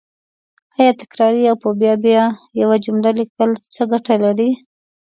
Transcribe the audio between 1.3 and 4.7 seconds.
او په بیا بیا یوه جمله لیکل څه ګټه لري